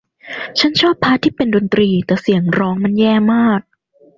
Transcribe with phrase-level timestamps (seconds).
[0.59, 3.61] ฉันชอบพาร์ทที่เป็นดนตรีแต่เสียงร้องมันแย่มาก